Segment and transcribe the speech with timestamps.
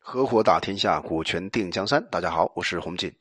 [0.00, 2.02] 合伙打天下，股权定江山。
[2.10, 3.12] 大家好，我是洪锦。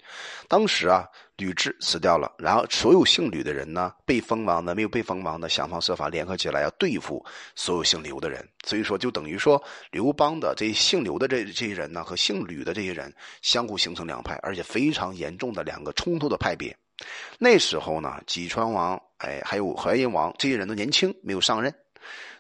[0.48, 7.24] 当时啊，吕雉死掉了，然后所有姓吕的人呢，被封王的、没有被封王的，想方设法联合起来要对付
[7.56, 8.48] 所有姓刘的人。
[8.66, 9.62] 所以说，就等于说
[9.92, 16.76] 刘邦的这姓刘的这这些人呢，和姓吕的这些人相互形成两派，而且非常严重的两个冲突的派别。
[17.38, 21.74] 那时候呢，济川王哎，还有淮阴王这些人都年轻，没有上任。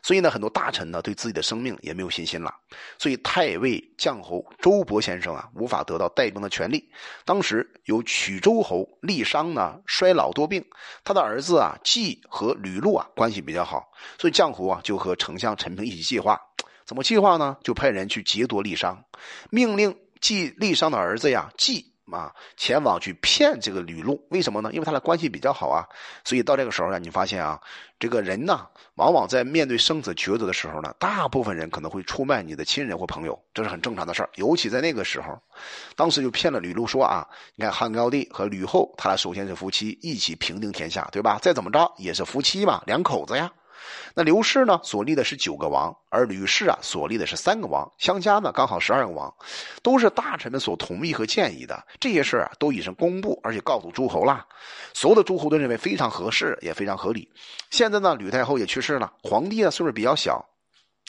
[0.01, 2.53] 所以呢，很多大臣呢对自己的生命也没有信心了。
[2.97, 6.89] 所以太尉将侯周勃先生啊，无法得到带兵的权利。
[7.25, 10.63] 当时有曲周侯郦商呢，衰老多病，
[11.03, 16.39] 他的儿子啊季和吕禄啊关系比较好，所以将侯啊就和丞相陈平一起计划。
[16.85, 17.57] 怎么计划呢？
[17.63, 19.03] 就派人去劫夺郦商，
[19.49, 21.93] 命令季郦商的儿子呀季。
[22.11, 24.71] 啊，前往去骗这个吕禄，为什么呢？
[24.71, 25.85] 因为他俩关系比较好啊，
[26.23, 27.59] 所以到这个时候呢，你发现啊，
[27.99, 34.29] 这个人呢，往往在面对生死抉择的时候呢，大部分人可能会出卖你的亲人或朋友，这是很正常的事儿。
[34.35, 35.37] 尤其在那个时候，
[35.95, 41.37] 当时就骗了吕禄说啊，你看汉高帝和吕后，他俩首先是夫妻，一起平定天下，对吧？
[41.41, 43.51] 再怎么着也是夫妻嘛，两口子呀。
[44.13, 49.33] 那刘氏呢所立的是九个王，而吕氏啊所立的是三个王，相加呢刚好十二个王，
[49.81, 51.85] 都是大臣们所同意和建议的。
[51.99, 54.45] 这些事啊都已经公布，而且告诉诸侯了，
[54.93, 57.29] 所有的诸侯都认为非常合适，也非常合理。
[57.69, 60.43] 现在呢吕太后也去世了，皇帝呢岁数比较小。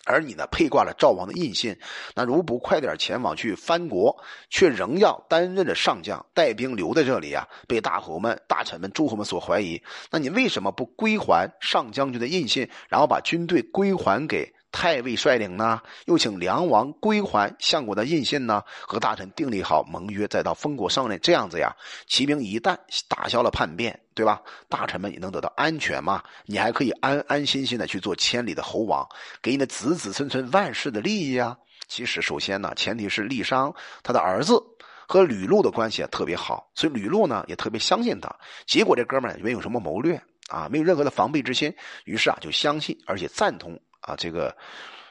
[0.09, 1.79] 而你呢，配挂了赵王的印信，
[2.15, 4.17] 那如不快点前往去藩国，
[4.49, 9.81] 却仍要担任着上将，带兵留在这里啊，被大侯们、大臣们、诸侯们所怀疑。
[10.11, 14.51] 那你为什么不归还上将军的印信，然后把军队归还给？
[14.79, 21.75] 太尉率领呢，又请梁王归还相国的印信呢，和大臣订立好盟约，再到封国上任，这样子呀，
[22.07, 24.41] 骑兵一旦打消了叛变，对吧？
[24.69, 29.05] 大臣们也能得到安全嘛，你还可以安安心心的去做千里的侯王，
[29.43, 31.59] 给你的子子孙孙万世的利益啊。
[31.89, 34.63] 其实，首先呢，前提是郦商他的儿子
[35.09, 38.33] 和吕禄的关系特别好，所以吕禄呢也特别相信他。
[38.65, 41.75] 结果这哥们儿没有什么谋略啊，没有任何的防备之心，
[42.05, 43.77] 于是啊就相信而且赞同。
[44.09, 44.57] 啊，这个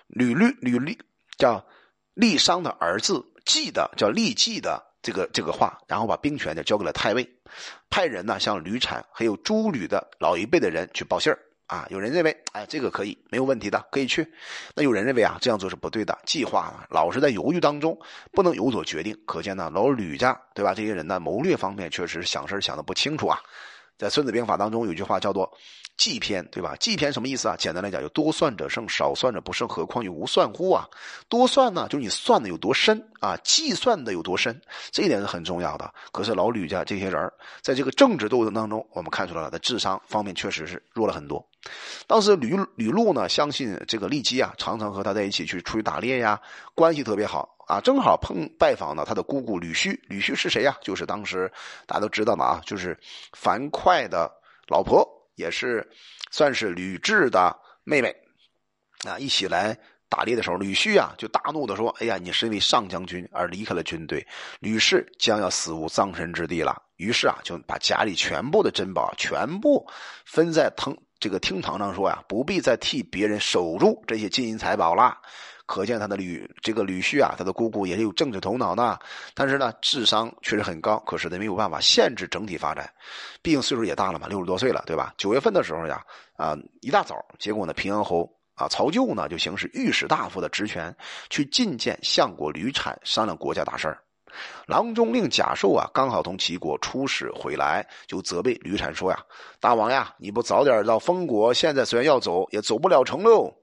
[0.08, 0.98] 吕律吕律
[1.38, 1.64] 叫
[2.16, 7.30] 郦商的儿子季的叫郦季的这个这个话，然后把兵权就交给了太尉，
[7.92, 11.38] 派人呢向吕产还有诸吕的老一辈的人去报信儿
[11.68, 11.86] 啊。
[11.92, 14.28] 有人认为，哎，这个可以没有问题的，可以去。
[14.74, 17.96] 那有人认为啊，这样做是不对的，计划老是在犹豫当中，
[18.32, 19.16] 不能有所决定。
[19.28, 20.74] 可见呢，老吕家对吧？
[20.74, 23.40] 这些人呢，谋略方面确实想事想的不清楚啊。
[24.00, 25.56] 在《孙子兵法》当中有句话叫做。
[25.98, 26.76] 计篇对吧？
[26.80, 27.56] 计篇什么意思啊？
[27.58, 29.68] 简单来讲，就多算者胜，少算者不胜。
[29.68, 30.88] 何况于无算乎啊？
[31.28, 33.36] 多算呢，就是你算的有多深啊？
[33.44, 34.62] 计算的有多深？
[34.92, 35.92] 这一点是很重要的。
[36.12, 37.32] 可是老吕家这些人
[37.62, 41.44] 在这个政治斗争当中，我们看出来了，在智商方面确实是弱了很多。
[42.06, 46.40] 当时吕吕禄呢，相信这个骊姬啊，常常和他在一起去出去打猎呀，
[46.76, 47.82] 关系特别好啊。
[47.82, 50.78] 正好碰拜访呢他的姑姑吕须，吕须是谁呀？
[50.82, 51.52] 就是当时
[51.88, 52.96] 大家都知道的啊，就是
[53.34, 54.32] 樊哙的
[54.68, 55.17] 老婆。
[55.38, 55.88] 也是
[56.32, 57.56] 算是吕雉的
[57.86, 58.14] 妹妹
[59.06, 59.78] 啊，一起来
[60.10, 64.26] 打猎的时候，吕须啊就大怒的说：“哎呀，你是因为上将军而离开了军队，
[64.60, 69.88] 吕氏将要死无葬身之地了。”于是啊，就把家里全部的珍宝全部
[70.26, 75.18] 分在堂这个厅堂上说呀：“不必再替别人守住这些金银财宝了。”
[75.68, 78.98] 可见他的吕这个吕须啊，他的姑姑也是有政治头脑的，
[79.36, 82.92] 但是呢，智商确实很高，可是他没有办法限制整体发展，
[83.42, 85.14] 毕竟岁数也大了嘛，六十多岁了，对吧？
[85.18, 86.04] 九月份的时候呀，
[86.38, 90.96] 啊，一大早，结果呢，平阳侯啊曹咎呢就行使御史大夫的职权，
[91.30, 94.02] 去觐见相国吕产，商量国家大事儿。
[94.66, 99.20] 郎中令贾寿啊，刚好从齐国出使回来，就责备吕产说呀
[99.60, 103.54] ：“大王呀，你不早点到封国，现在虽然要走，也走不了城喽。”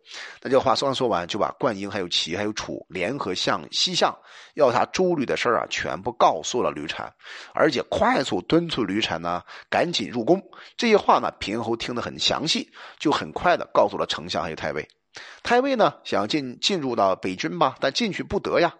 [0.43, 4.15] 那这话刚说完，就把灌婴、还有齐、还有楚联合向西向，
[4.55, 7.13] 要他诸吕的事儿啊，全部告诉了吕产，
[7.55, 10.43] 而且快速敦促吕产呢，赶紧入宫。
[10.77, 14.87] 这些话呢，平侯听得很详细，就很快的告诉了丞相还有太尉。
[15.43, 18.75] 太尉呢，想进进入到北军吧，但进去不得呀。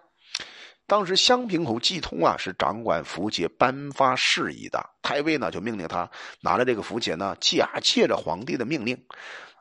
[0.87, 6.09] 当时襄平侯季通啊是掌管符节颁发事宜的，太尉呢就命令他
[6.41, 8.97] 拿着这个符节呢，假借着皇帝的命令，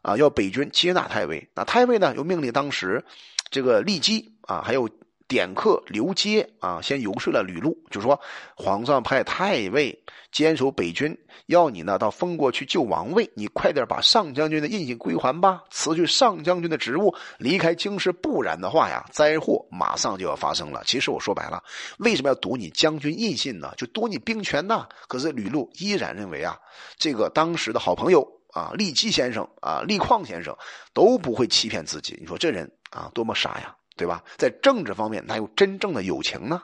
[0.02, 1.48] 啊要北军接纳太尉。
[1.54, 3.04] 那太尉呢又命令当时
[3.50, 4.88] 这个骊姬啊还有。
[5.26, 8.20] 点客刘阶啊，先游说了吕禄，就说
[8.56, 11.16] 皇上派太尉坚守北军，
[11.46, 20.82] 要你呢到封国去救王位，你快点把上将军的印信归还吧，辞去上将军的职务，离开京师，不然的话呀，灾祸马上就要发生了。
[20.84, 21.62] 其实我说白了，
[21.98, 23.72] 为什么要夺你将军印信呢？
[23.76, 24.86] 就夺你兵权呢？
[25.08, 26.58] 可是吕禄依然认为啊，
[26.98, 30.54] 这个当时的好朋友啊，骊姬先生啊，郦旷先生
[30.92, 32.16] 都不会欺骗自己。
[32.20, 33.74] 你说这人啊，多么傻呀！
[33.96, 34.22] 对吧？
[34.36, 36.62] 在政治方面哪有真正的友情呢？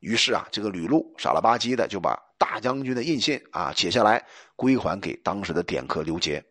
[0.00, 4.24] 于是啊，这个吕禄傻了吧唧的就把大将军的印信啊写下来，
[4.54, 6.44] 归还给当时的典客刘杰，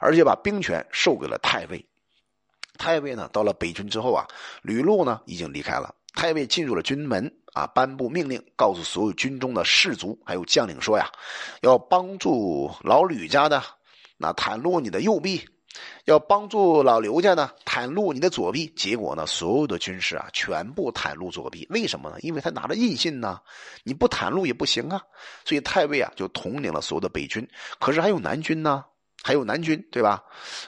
[0.00, 1.86] 而且把兵权授给了太尉。
[2.76, 4.26] 太尉呢，到了北军之后啊，
[4.62, 5.94] 吕禄呢已经离开了。
[6.14, 11.08] 太尉进入了军门啊，颁布命令，告诉所有军中的士卒还有将领说呀，
[11.60, 13.62] 要帮助老吕家的
[14.16, 15.48] 那袒露你的右臂。
[16.04, 18.66] 要帮助老刘家呢，袒露你的左臂。
[18.76, 21.66] 结果呢，所有的军士啊，全部袒露左臂。
[21.70, 22.16] 为什么呢？
[22.20, 23.40] 因为他拿着印信呢，
[23.84, 25.00] 你不袒露也不行啊。
[25.44, 27.48] 所以太尉啊，就统领了所有的北军。
[27.78, 28.84] 可是还有南军呢。
[29.20, 30.22] 还有南军，对吧？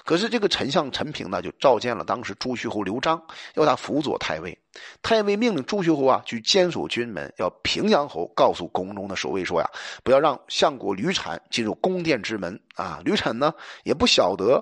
[0.04, 3.22] 可是这个丞相陈平呢，就召见了当时朱虚侯刘璋，
[3.54, 4.58] 要他辅佐太尉。
[5.02, 7.32] 太尉命令朱虚侯啊，去坚守军门。
[7.38, 9.70] 要平阳侯告诉宫中的守卫说呀，
[10.02, 13.00] 不要让相国吕产进入宫殿之门啊。
[13.04, 13.54] 吕产呢，
[13.84, 14.60] 也不晓得，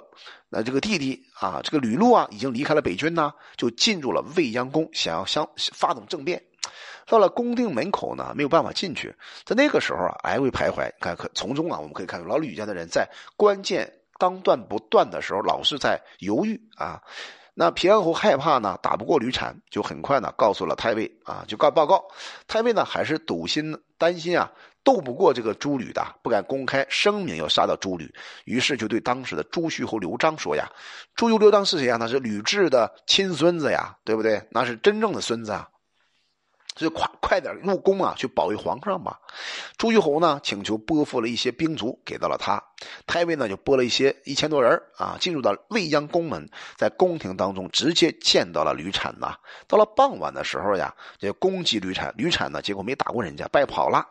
[0.50, 6.42] 那这个弟弟啊，这个吕禄啊，已经离开了北军呢，就进入了未央宫，想要相发动政变。
[7.06, 9.14] 到了宫殿门口呢，没有办法进去。
[9.44, 10.90] 在那个时候啊，来回徘徊。
[11.00, 17.02] 看，可从中啊，我们可以看到老吕家的人在关键当断不断的时候，老是在犹豫啊。
[17.54, 22.04] 那平安侯害怕呢，打不过吕产，就很快呢告诉了太尉啊，就告报告。
[22.46, 24.52] 太尉呢还是赌心担心啊，
[24.88, 28.11] 斗不过这个朱吕的，不敢公开声明要杀掉朱吕。
[28.46, 30.67] 于是就对当时的朱虚侯刘璋说呀
[31.14, 31.99] ：“朱由刘璋是谁呀？
[32.00, 34.43] 那是吕雉的亲孙子呀，对不对？
[34.50, 35.69] 那是真正的孙子啊。”
[36.78, 39.19] 就快快点入宫啊，去保卫皇上吧。
[39.76, 42.62] 朱虚侯呢，请求拨付了一些兵卒给到了他。
[43.06, 49.36] 太尉呢，就拨了一些一千多人啊，进入到未央宫门，在宫廷当中直接见到了吕产呐。
[49.66, 52.14] 到了傍晚的时候呀，就攻击吕产。
[52.16, 54.06] 吕产呢，结果没打过人家，败跑了。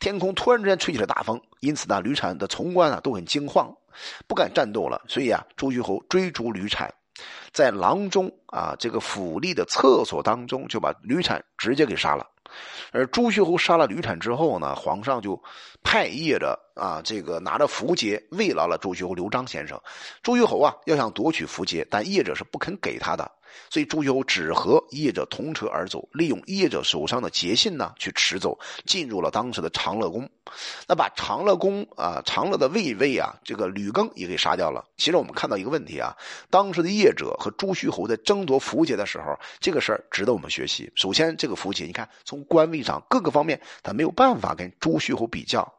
[0.00, 3.72] 天空突然之间吹起了大风，因此呢，吕产的从官啊都很惊慌，
[4.26, 5.00] 不敢战斗了。
[5.06, 6.92] 所以啊，朱虚侯追逐吕产。
[7.52, 12.26] 在郎中啊，这个府吏的厕所当中，就把吕产直接给杀了。
[12.92, 15.38] 而朱虚侯杀了吕产之后呢，皇上就
[15.82, 19.78] 派谒着啊，这个拿着符节慰劳了朱虚侯刘璋先生。
[20.22, 23.30] 朱虚侯啊，要想夺取符节，但谒者是不肯给他的。
[23.70, 30.28] 所以朱由只和业者同车而走，利用业者手上的捷信呢，去驰走，进入了当时的长乐宫。
[30.86, 34.84] 那把长乐宫啊，长乐的卫尉啊，这个吕庚也给杀掉了。
[34.96, 36.16] 其实我们看到一个问题啊，
[36.48, 40.90] 当时的业者和朱虚侯在争夺符节的时候，这个事儿值得我们学习。
[40.94, 45.74] 首先，这个符节，你看从官位上各个方面，他没有办法跟朱虚侯比较。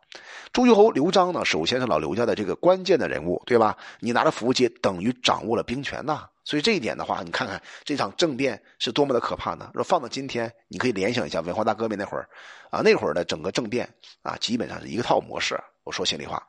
[0.54, 3.78] 朱虚侯刘璋呢，首先是老刘家的这个关键的人物，对吧？
[4.00, 6.28] 你拿着符节，等于掌握了兵权呐。
[6.50, 9.70] 所以这一点的话，你看看这场政变是多么的可怕呢？
[9.72, 12.28] 若放到今天，你可以联想一下文化大革命那会儿，
[12.72, 13.88] 啊，那会儿的整个政变
[14.24, 15.56] 啊，基本上是一个套模式。
[15.84, 16.44] 我说心里话。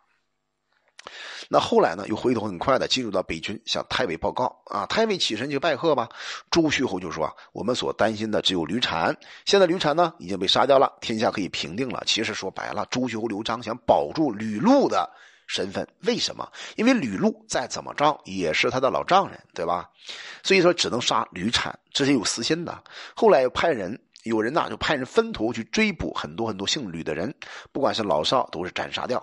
[1.51, 4.87] 那后来呢，又回头很快的进入到北军，向太尉报告啊。
[4.87, 6.09] 太尉起身就拜贺吧。
[6.51, 9.15] 朱虚侯就说，我们所担心的只有吕产，
[9.45, 12.03] 现在吕产呢已经被杀掉了，天下可以平定了。
[12.07, 15.11] 其实说白了，朱虚侯刘璋想保住吕禄的。
[15.53, 16.49] 身份为什么？
[16.77, 19.91] 因为吕禄再怎么着也是他的老丈人，对吧？
[20.45, 22.85] 所以说只能杀吕产，这是有私心的。
[23.17, 27.35] 后来又派人，有人呐就派人分头去追捕很多很多姓吕的人，
[27.73, 29.21] 不管是老少都是斩杀掉。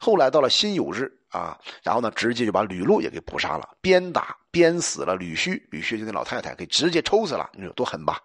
[0.00, 8.18] 后来到了辛酉日啊，然后呢直接就把吕禄也给捕杀了，鞭打鞭死了吕须，吕须就那老太太给直接抽死了，你说多狠吧？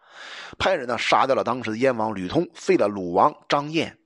[0.57, 3.97] 派人呢杀掉了当时的燕王吕通，废了鲁王张燕，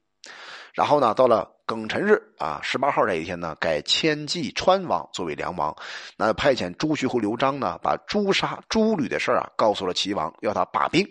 [0.78, 1.52] 然后呢到了。
[1.68, 5.76] 庚辰日啊，十八号这一天呢，改迁济川王作为梁王。
[6.16, 11.06] 那派遣朱虚侯刘璋呢，把诛杀朱吕的事啊，告诉了齐王，要他把兵。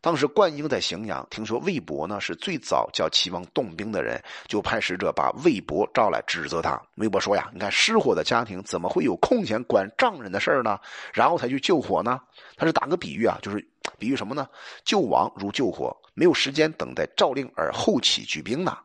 [0.00, 6.82] 当时灌婴在荥阳，听说魏博呢是最早叫齐王动兵的人，就派使者把魏博召来，指责他。
[6.96, 10.76] 魏博说呀：“你看失火的家庭怎么会有空闲管丈人的事儿呢？
[11.12, 12.20] 然后才去救火呢？
[12.56, 13.64] 他是打个比喻啊，就是
[13.96, 14.48] 比喻什么呢？
[14.84, 18.76] 救亡如救火，没有时间等待诏令而后起举兵呢。”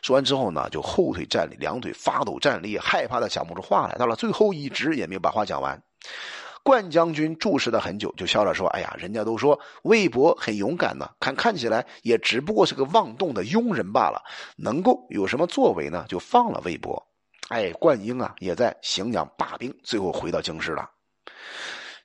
[0.00, 3.94] 说完之后呢，就后腿站立，两腿发抖站立，害怕的讲不出话来。
[3.96, 5.82] 到了最后一直也没有把话讲完。
[6.62, 14.20] 冠将军注视了很久，就笑着说：“哎呀，人家都说魏博很勇敢呢，看看起来也只不过是个妄动的庸人罢了，
[14.56, 16.04] 能够有什么作为呢？
[16.08, 17.00] 就放了魏博。
[17.50, 20.90] 哎，冠英啊，也在荥阳罢兵，最后回到京师了。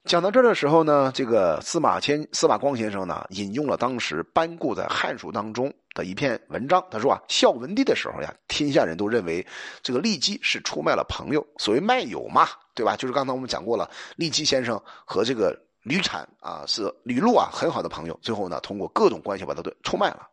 [0.06, 9.46] 讲到这儿的时候呢，这个司马迁、司马光先生呢，引用了当时班固在《汉书》当中的一篇文章，他说啊，孝文帝的时候呀，天下人都认为
[9.84, 12.96] 这个骊姬是出卖了朋友，所谓卖友嘛。”对吧？
[12.96, 18.18] 就是刚才我们讲过了，利基先生和这个吕产啊，是吕禄啊很好的朋友。
[18.22, 20.26] 最后呢，通过各种关系把他都出卖了。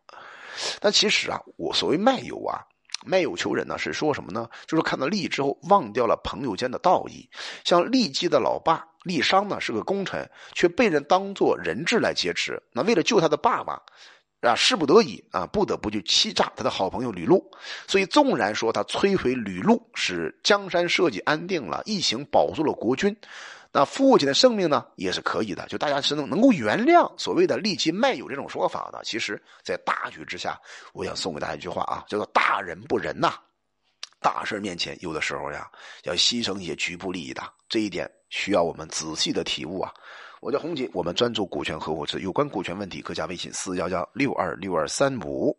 [0.79, 2.63] 但其实啊，我所谓卖友啊，
[3.05, 4.47] 卖友求人呢是说什么呢？
[4.67, 7.29] 就是看到利益之后忘掉了朋友间的道义。
[7.63, 12.61] 像利基的老爸利商呢是个功臣，却被人当做人质来劫持。
[12.73, 13.81] 那为了救他的爸爸，
[14.41, 17.49] 啊，势不得已啊，不得不去欺诈他的好朋友吕禄。
[17.87, 23.15] 所以纵然说他摧毁吕禄，使江山社稷安定了，一行保住了国君。
[23.71, 25.65] 那父亲的生命呢，也是可以的。
[25.67, 28.99] 就大家是能能够原谅所谓的利己卖友这种说法的。
[29.03, 30.59] 其实，在大局之下，
[30.91, 33.33] 我想送给大家一句话啊，叫做“大人不仁呐”。
[34.19, 35.69] 大事面前，有的时候呀，
[36.03, 37.43] 要牺牲一些局部利益的。
[37.69, 39.93] 这一点需要我们仔细的体悟啊。
[40.41, 45.47] 我叫洪锦，我们专注股权合伙制，有关股权问题，可加微信四幺幺六二六二三五。